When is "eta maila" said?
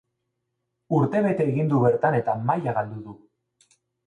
2.21-2.75